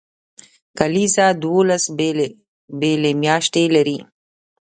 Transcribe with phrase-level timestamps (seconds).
[0.77, 2.27] کلیزه دولس بیلې
[2.79, 3.99] بیلې میاشتې لري.